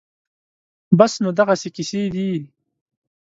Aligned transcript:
بس 0.97 1.13
نو 1.23 1.29
دغسې 1.39 1.69
قېصې 1.75 2.01
دي 2.13 2.29